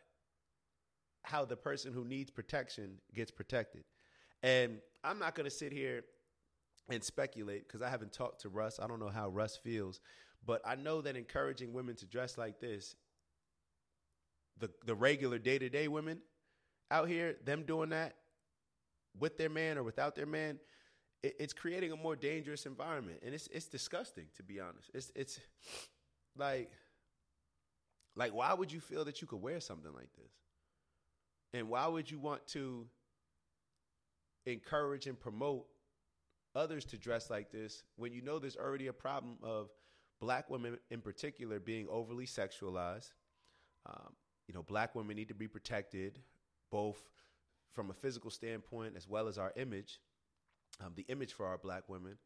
how 1.24 1.46
the 1.46 1.56
person 1.56 1.94
who 1.94 2.04
needs 2.04 2.32
protection 2.32 2.98
gets 3.14 3.32
protected? 3.32 3.84
And 4.42 4.80
I'm 5.04 5.20
not 5.20 5.36
going 5.36 5.46
to 5.46 5.56
sit 5.56 5.72
here 5.72 6.04
and 6.90 7.04
speculate 7.04 7.68
because 7.68 7.82
I 7.82 7.90
haven't 7.90 8.12
talked 8.12 8.42
to 8.42 8.50
Russ. 8.50 8.80
I 8.82 8.88
don't 8.88 9.00
know 9.00 9.10
how 9.10 9.30
Russ 9.30 9.56
feels, 9.56 10.02
but 10.46 10.62
I 10.66 10.76
know 10.76 11.02
that 11.02 11.16
encouraging 11.16 11.74
women 11.74 11.96
to 11.98 12.06
dress 12.06 12.38
like 12.38 12.60
this, 12.60 12.96
the 14.60 14.70
the 14.86 14.96
regular 14.96 15.40
day 15.40 15.58
to 15.58 15.70
day 15.70 15.88
women 15.88 16.20
out 16.92 17.08
here, 17.08 17.38
them 17.44 17.64
doing 17.64 17.90
that 17.90 18.16
with 19.18 19.38
their 19.38 19.50
man 19.50 19.78
or 19.78 19.84
without 19.84 20.16
their 20.16 20.26
man, 20.26 20.60
it, 21.22 21.36
it's 21.40 21.54
creating 21.54 21.92
a 21.92 21.96
more 21.96 22.16
dangerous 22.16 22.66
environment, 22.66 23.20
and 23.26 23.34
it's 23.34 23.48
it's 23.48 23.68
disgusting 23.68 24.26
to 24.36 24.44
be 24.44 24.60
honest. 24.60 24.92
It's 24.94 25.12
it's 25.16 25.40
like 26.38 26.72
like 28.16 28.34
why 28.34 28.54
would 28.54 28.72
you 28.72 28.80
feel 28.80 29.06
that 29.06 29.22
you 29.22 29.28
could 29.28 29.42
wear 29.42 29.60
something 29.60 29.94
like 29.94 30.14
this, 30.14 30.32
and 31.54 31.70
why 31.70 31.88
would 31.88 32.10
you 32.10 32.20
want 32.20 32.46
to 32.48 32.86
encourage 34.46 35.08
and 35.08 35.20
promote 35.20 35.66
others 36.56 36.86
to 36.86 36.98
dress 36.98 37.30
like 37.30 37.52
this 37.52 37.84
when 37.96 38.14
you 38.14 38.22
know 38.22 38.40
there's 38.40 38.58
already 38.58 38.88
a 38.88 38.94
problem 38.94 39.38
of 39.42 39.70
black 40.20 40.50
women 40.50 40.78
in 40.92 41.02
particular 41.02 41.60
being 41.60 41.88
overly 41.90 42.26
sexualized. 42.26 43.12
Um, 43.86 44.14
you 44.48 44.54
know, 44.54 44.64
black 44.64 44.96
women 44.96 45.16
need 45.16 45.28
to 45.30 45.34
be 45.34 45.48
protected 45.48 46.20
both 46.72 47.10
from 47.74 47.90
a 47.90 47.94
physical 47.94 48.30
standpoint 48.30 48.94
as 48.96 49.08
well 49.08 49.28
as 49.28 49.38
our 49.38 49.52
image, 49.56 50.00
um, 50.84 50.94
the 50.96 51.06
image 51.10 51.34
for 51.34 51.46
our 51.46 51.58
black 51.58 51.90
women. 51.90 52.18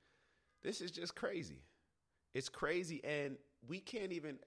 This 0.64 0.82
is 0.82 0.92
just 0.92 1.16
crazy. 1.16 1.64
It's 2.34 2.50
crazy, 2.50 3.04
and 3.04 3.38
we 3.68 3.80
can't 3.80 4.12
even. 4.12 4.40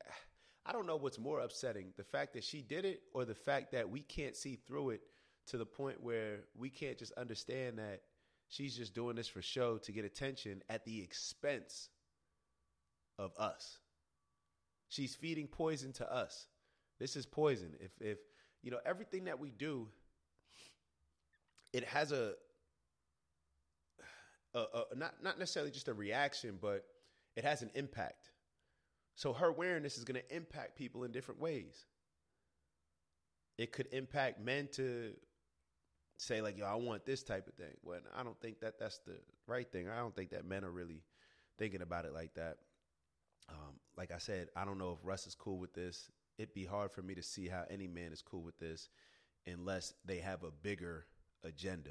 I 0.66 0.72
don't 0.72 0.86
know 0.86 0.96
what's 0.96 1.18
more 1.18 1.40
upsetting 1.40 1.92
the 1.96 2.04
fact 2.04 2.34
that 2.34 2.44
she 2.44 2.60
did 2.60 2.84
it 2.84 3.02
or 3.14 3.24
the 3.24 3.34
fact 3.34 3.72
that 3.72 3.88
we 3.88 4.02
can't 4.02 4.36
see 4.36 4.56
through 4.66 4.90
it 4.90 5.00
to 5.46 5.56
the 5.56 5.64
point 5.66 6.02
where 6.02 6.40
we 6.56 6.68
can't 6.68 6.98
just 6.98 7.12
understand 7.12 7.78
that 7.78 8.02
She's 8.50 8.76
just 8.76 8.94
doing 8.94 9.14
this 9.14 9.28
for 9.28 9.40
show 9.40 9.78
to 9.78 9.92
get 9.92 10.04
attention 10.04 10.60
at 10.68 10.84
the 10.84 11.00
expense 11.00 11.88
of 13.16 13.30
us. 13.38 13.78
She's 14.88 15.14
feeding 15.14 15.46
poison 15.46 15.92
to 15.94 16.12
us. 16.12 16.48
This 16.98 17.14
is 17.14 17.26
poison. 17.26 17.76
If 17.78 17.92
if 18.00 18.18
you 18.60 18.72
know 18.72 18.80
everything 18.84 19.24
that 19.24 19.38
we 19.38 19.52
do, 19.52 19.86
it 21.72 21.84
has 21.84 22.10
a, 22.10 22.34
a, 24.52 24.58
a 24.58 24.84
not 24.96 25.22
not 25.22 25.38
necessarily 25.38 25.70
just 25.70 25.86
a 25.86 25.94
reaction, 25.94 26.58
but 26.60 26.84
it 27.36 27.44
has 27.44 27.62
an 27.62 27.70
impact. 27.76 28.29
So 29.14 29.32
her 29.32 29.52
this 29.80 29.98
is 29.98 30.04
going 30.04 30.20
to 30.20 30.34
impact 30.36 30.76
people 30.76 31.04
in 31.04 31.12
different 31.12 31.40
ways. 31.40 31.86
It 33.58 33.72
could 33.72 33.88
impact 33.92 34.40
men 34.40 34.68
to 34.72 35.12
say 36.16 36.40
like, 36.40 36.56
yo, 36.56 36.66
I 36.66 36.74
want 36.76 37.04
this 37.04 37.22
type 37.22 37.46
of 37.46 37.54
thing. 37.54 37.74
When 37.82 38.00
I 38.16 38.22
don't 38.22 38.40
think 38.40 38.60
that 38.60 38.78
that's 38.78 38.98
the 38.98 39.16
right 39.46 39.70
thing. 39.70 39.88
I 39.88 39.98
don't 39.98 40.14
think 40.14 40.30
that 40.30 40.44
men 40.44 40.64
are 40.64 40.70
really 40.70 41.02
thinking 41.58 41.82
about 41.82 42.04
it 42.04 42.14
like 42.14 42.34
that. 42.34 42.56
Um, 43.48 43.74
like 43.96 44.12
I 44.12 44.18
said, 44.18 44.48
I 44.56 44.64
don't 44.64 44.78
know 44.78 44.92
if 44.92 44.98
Russ 45.06 45.26
is 45.26 45.34
cool 45.34 45.58
with 45.58 45.74
this. 45.74 46.10
It'd 46.38 46.54
be 46.54 46.64
hard 46.64 46.92
for 46.92 47.02
me 47.02 47.14
to 47.14 47.22
see 47.22 47.48
how 47.48 47.64
any 47.68 47.86
man 47.86 48.12
is 48.12 48.22
cool 48.22 48.42
with 48.42 48.58
this 48.58 48.88
unless 49.46 49.92
they 50.04 50.18
have 50.18 50.42
a 50.42 50.50
bigger 50.50 51.06
agenda 51.44 51.90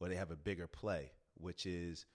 or 0.00 0.08
they 0.08 0.16
have 0.16 0.30
a 0.30 0.36
bigger 0.36 0.66
play, 0.66 1.12
which 1.34 1.66
is, 1.66 2.06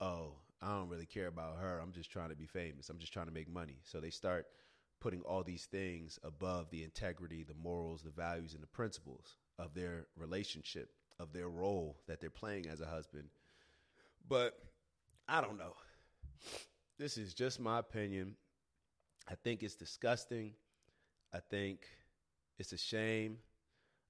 oh, 0.00 0.34
I 0.64 0.68
don't 0.68 0.88
really 0.88 1.06
care 1.06 1.26
about 1.26 1.58
her. 1.58 1.78
I'm 1.82 1.92
just 1.92 2.10
trying 2.10 2.30
to 2.30 2.36
be 2.36 2.46
famous. 2.46 2.88
I'm 2.88 2.98
just 2.98 3.12
trying 3.12 3.26
to 3.26 3.32
make 3.32 3.52
money. 3.52 3.76
So 3.84 4.00
they 4.00 4.10
start 4.10 4.46
putting 5.00 5.20
all 5.22 5.42
these 5.42 5.66
things 5.66 6.18
above 6.24 6.70
the 6.70 6.82
integrity, 6.82 7.42
the 7.42 7.54
morals, 7.54 8.02
the 8.02 8.10
values, 8.10 8.54
and 8.54 8.62
the 8.62 8.68
principles 8.68 9.36
of 9.58 9.74
their 9.74 10.06
relationship, 10.16 10.88
of 11.20 11.32
their 11.34 11.48
role 11.48 11.98
that 12.08 12.20
they're 12.20 12.30
playing 12.30 12.66
as 12.66 12.80
a 12.80 12.86
husband. 12.86 13.28
But 14.26 14.54
I 15.28 15.42
don't 15.42 15.58
know. 15.58 15.74
This 16.98 17.18
is 17.18 17.34
just 17.34 17.60
my 17.60 17.78
opinion. 17.78 18.36
I 19.28 19.34
think 19.34 19.62
it's 19.62 19.74
disgusting. 19.74 20.52
I 21.34 21.40
think 21.50 21.80
it's 22.58 22.72
a 22.72 22.78
shame. 22.78 23.36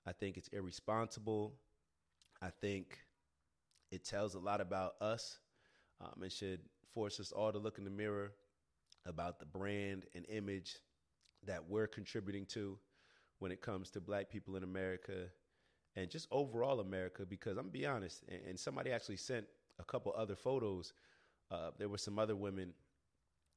I 0.07 0.13
think 0.13 0.37
it's 0.37 0.49
irresponsible. 0.49 1.55
I 2.41 2.51
think 2.61 2.99
it 3.91 4.05
tells 4.05 4.35
a 4.35 4.39
lot 4.39 4.61
about 4.61 4.95
us 5.01 5.39
um, 6.01 6.23
and 6.23 6.33
should 6.33 6.61
force 6.93 7.21
us 7.21 7.33
all 7.33 7.53
to 7.53 7.59
look 7.59 7.79
in 7.79 7.85
the 7.85 7.91
mirror 7.91 8.33
about 9.07 9.39
the 9.39 9.47
brand 9.47 10.07
and 10.15 10.25
image 10.29 10.77
that 11.47 11.69
we're 11.69 11.87
contributing 11.87 12.47
to 12.47 12.79
when 13.39 13.53
it 13.53 13.61
comes 13.61 13.91
to 13.91 14.01
black 14.01 14.31
people 14.31 14.57
in 14.57 14.63
America 14.63 15.29
and 15.97 16.11
just 16.11 16.27
overall 16.31 16.81
America. 16.81 17.25
Because 17.29 17.57
I'm 17.57 17.69
be 17.69 17.87
honest, 17.87 18.23
and, 18.29 18.41
and 18.49 18.59
somebody 18.59 18.91
actually 18.91 19.17
sent 19.17 19.47
a 19.79 19.85
couple 19.85 20.15
other 20.17 20.37
photos. 20.37 20.93
Uh, 21.51 21.71
there 21.79 21.89
were 21.89 21.99
some 21.99 22.19
other 22.19 22.37
women. 22.37 22.73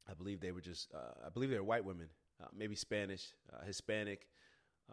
I 0.10 0.14
believe 0.14 0.40
they 0.40 0.52
were 0.52 0.62
just. 0.62 0.92
Uh, 0.94 1.26
I 1.26 1.30
believe 1.30 1.50
they 1.50 1.58
were 1.58 1.64
white 1.64 1.86
women, 1.86 2.08
uh, 2.42 2.48
maybe 2.56 2.76
Spanish, 2.76 3.34
uh, 3.54 3.66
Hispanic, 3.66 4.28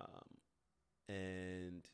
um, 0.00 1.14
and 1.14 1.84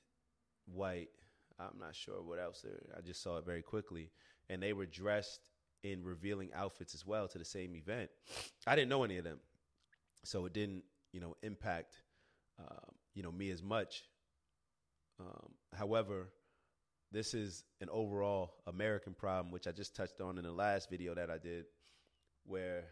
white. 0.67 1.11
I'm 1.59 1.79
not 1.79 1.95
sure 1.95 2.23
what 2.23 2.39
else. 2.39 2.63
There. 2.63 2.81
I 2.97 3.01
just 3.01 3.23
saw 3.23 3.39
it 3.39 3.45
very 3.45 3.63
quickly, 3.63 4.11
and 4.51 4.63
they 4.63 4.73
were 4.73 4.85
dressed 4.85 5.41
in 5.83 6.05
revealing 6.05 6.51
outfits 6.55 6.95
as 6.95 7.07
well 7.07 7.29
to 7.29 7.39
the 7.39 7.45
same 7.45 7.75
event. 7.75 8.11
I 8.67 8.75
didn't 8.75 8.91
know 8.91 9.05
any 9.05 9.17
of 9.17 9.25
them, 9.25 9.39
so 10.25 10.45
it 10.45 10.53
didn't, 10.53 10.83
you 11.13 11.21
know, 11.21 11.37
impact, 11.43 11.95
uh, 12.59 12.91
you 13.15 13.23
know, 13.23 13.33
me 13.33 13.51
as 13.51 13.63
much. 13.63 14.05
Um, 15.19 15.53
however, 15.73 16.29
this 17.13 17.33
is 17.33 17.65
an 17.81 17.89
overall 17.91 18.55
American 18.67 19.15
problem, 19.15 19.53
which 19.53 19.67
I 19.67 19.73
just 19.73 19.97
touched 19.97 20.21
on 20.21 20.37
in 20.37 20.45
the 20.45 20.53
last 20.53 20.91
video 20.91 21.15
that 21.15 21.31
I 21.31 21.39
did, 21.39 21.65
where, 22.45 22.85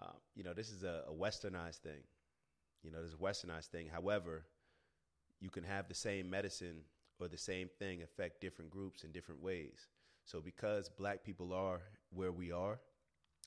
uh, 0.00 0.16
you 0.34 0.44
know, 0.44 0.54
this 0.54 0.70
is 0.70 0.84
a, 0.84 1.04
a 1.08 1.12
westernized 1.12 1.78
thing. 1.78 2.02
You 2.82 2.92
know, 2.92 3.02
this 3.02 3.14
westernized 3.14 3.66
thing. 3.66 3.88
However, 3.88 4.44
you 5.40 5.50
can 5.50 5.64
have 5.64 5.88
the 5.88 5.94
same 5.94 6.30
medicine 6.30 6.82
or 7.20 7.28
the 7.28 7.36
same 7.36 7.68
thing 7.78 8.02
affect 8.02 8.40
different 8.40 8.70
groups 8.70 9.02
in 9.02 9.10
different 9.12 9.42
ways. 9.42 9.88
So 10.28 10.42
because 10.42 10.90
black 10.90 11.24
people 11.24 11.54
are 11.54 11.80
where 12.10 12.32
we 12.32 12.52
are, 12.52 12.78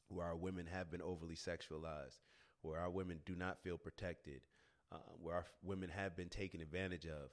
where 0.09 0.25
our 0.25 0.35
women 0.35 0.65
have 0.65 0.89
been 0.89 1.03
overly 1.03 1.35
sexualized, 1.35 2.17
where 2.63 2.79
our 2.79 2.89
women 2.89 3.19
do 3.23 3.35
not 3.35 3.61
feel 3.61 3.77
protected, 3.77 4.41
uh, 4.91 4.97
where 5.21 5.35
our 5.35 5.45
women 5.61 5.89
have 5.89 6.17
been 6.17 6.27
taken 6.27 6.59
advantage 6.59 7.05
of, 7.05 7.29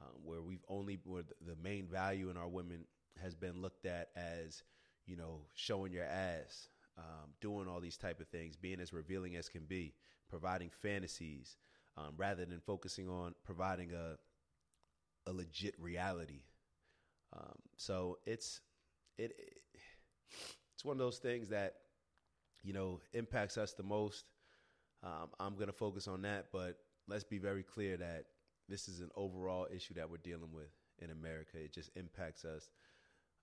uh, 0.00 0.10
where 0.24 0.42
we've 0.42 0.64
only 0.68 0.98
where 1.04 1.22
the 1.46 1.54
main 1.62 1.86
value 1.86 2.30
in 2.30 2.36
our 2.36 2.48
women 2.48 2.84
has 3.22 3.36
been 3.36 3.62
looked 3.62 3.86
at 3.86 4.08
as, 4.16 4.64
you 5.06 5.16
know, 5.16 5.42
showing 5.54 5.92
your 5.92 6.04
ass, 6.06 6.68
um, 6.98 7.30
doing 7.40 7.68
all 7.68 7.78
these 7.78 7.96
type 7.96 8.18
of 8.18 8.26
things, 8.26 8.56
being 8.56 8.80
as 8.80 8.92
revealing 8.92 9.36
as 9.36 9.48
can 9.48 9.66
be, 9.66 9.94
providing 10.28 10.68
fantasies, 10.68 11.58
um, 11.96 12.14
rather 12.16 12.44
than 12.44 12.58
focusing 12.58 13.08
on 13.08 13.36
providing 13.44 13.92
a 13.92 14.16
a 15.26 15.32
legit 15.32 15.74
reality. 15.78 16.42
Um, 17.32 17.54
so 17.76 18.18
it's 18.26 18.60
it, 19.20 19.32
it 19.38 19.80
it's 20.74 20.84
one 20.84 20.94
of 20.94 20.98
those 20.98 21.18
things 21.18 21.50
that 21.50 21.74
you 22.62 22.72
know 22.72 23.00
impacts 23.12 23.58
us 23.58 23.72
the 23.74 23.82
most. 23.82 24.24
Um, 25.02 25.28
I'm 25.38 25.54
going 25.54 25.66
to 25.66 25.72
focus 25.72 26.08
on 26.08 26.22
that, 26.22 26.46
but 26.52 26.76
let's 27.08 27.24
be 27.24 27.38
very 27.38 27.62
clear 27.62 27.96
that 27.96 28.24
this 28.68 28.88
is 28.88 29.00
an 29.00 29.10
overall 29.16 29.66
issue 29.74 29.94
that 29.94 30.10
we're 30.10 30.18
dealing 30.18 30.52
with 30.52 30.70
in 30.98 31.10
America. 31.10 31.56
It 31.56 31.72
just 31.72 31.90
impacts 31.96 32.44
us 32.44 32.70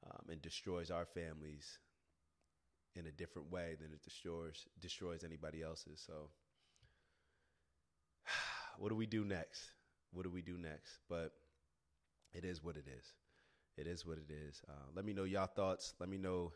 um, 0.06 0.30
and 0.30 0.42
destroys 0.42 0.92
our 0.92 1.06
families 1.06 1.80
in 2.96 3.08
a 3.08 3.12
different 3.12 3.52
way 3.52 3.76
than 3.80 3.92
it 3.92 4.04
destroys 4.04 4.66
destroys 4.80 5.24
anybody 5.24 5.62
else's. 5.62 6.04
So, 6.06 6.30
what 8.80 8.90
do 8.90 8.96
we 8.96 9.06
do 9.06 9.24
next? 9.26 9.72
What 10.12 10.24
do 10.24 10.32
we 10.32 10.42
do 10.42 10.58
next? 10.58 11.00
But 11.10 11.34
it 12.34 12.46
is 12.46 12.64
what 12.64 12.78
it 12.78 12.86
is. 12.88 13.14
It 13.78 13.88
is 13.88 14.06
what 14.06 14.18
it 14.18 14.32
is. 14.32 14.62
Uh, 14.68 14.88
let 14.96 15.06
me 15.06 15.14
know 15.14 15.24
y'all 15.24 15.48
thoughts. 15.48 15.94
Let 16.00 16.10
me 16.10 16.18
know, 16.18 16.52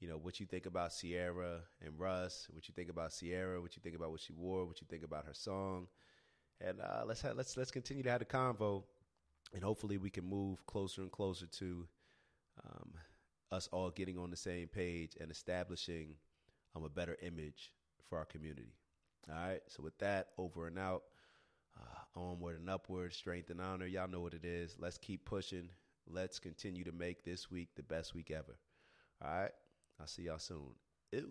you 0.00 0.08
know, 0.08 0.16
what 0.16 0.38
you 0.38 0.46
think 0.46 0.66
about 0.66 0.92
Ciara 0.92 1.60
and 1.84 1.98
Russ. 1.98 2.46
What 2.52 2.68
you 2.68 2.74
think 2.74 2.90
about 2.90 3.12
Ciara? 3.12 3.60
What 3.60 3.76
you 3.76 3.82
think 3.82 3.96
about 3.96 4.12
what 4.12 4.20
she 4.20 4.32
wore. 4.32 4.64
What 4.64 4.80
you 4.80 4.86
think 4.88 5.02
about 5.02 5.26
her 5.26 5.34
song. 5.34 5.88
And 6.60 6.80
uh, 6.80 7.02
let's 7.06 7.22
have, 7.22 7.36
let's 7.36 7.56
let's 7.56 7.72
continue 7.72 8.04
to 8.04 8.10
have 8.10 8.20
the 8.20 8.24
convo, 8.24 8.84
and 9.52 9.64
hopefully 9.64 9.98
we 9.98 10.10
can 10.10 10.24
move 10.24 10.64
closer 10.66 11.02
and 11.02 11.10
closer 11.10 11.46
to 11.46 11.88
um, 12.64 12.92
us 13.50 13.68
all 13.72 13.90
getting 13.90 14.16
on 14.16 14.30
the 14.30 14.36
same 14.36 14.68
page 14.68 15.16
and 15.20 15.32
establishing 15.32 16.14
um, 16.76 16.84
a 16.84 16.88
better 16.88 17.16
image 17.22 17.72
for 18.08 18.18
our 18.18 18.24
community. 18.24 18.72
All 19.28 19.34
right. 19.34 19.60
So 19.66 19.82
with 19.82 19.98
that, 19.98 20.28
over 20.38 20.68
and 20.68 20.78
out. 20.78 21.02
Uh, 21.76 22.20
onward 22.20 22.56
and 22.56 22.70
upward, 22.70 23.12
strength 23.12 23.50
and 23.50 23.60
honor. 23.60 23.84
Y'all 23.84 24.06
know 24.06 24.20
what 24.20 24.32
it 24.32 24.44
is. 24.44 24.76
Let's 24.78 24.96
keep 24.96 25.24
pushing. 25.24 25.70
Let's 26.06 26.38
continue 26.38 26.84
to 26.84 26.92
make 26.92 27.24
this 27.24 27.50
week 27.50 27.68
the 27.76 27.82
best 27.82 28.14
week 28.14 28.30
ever. 28.30 28.56
All 29.24 29.30
right. 29.30 29.52
I'll 30.00 30.06
see 30.06 30.22
y'all 30.22 30.38
soon. 30.38 30.74
Ew. 31.12 31.30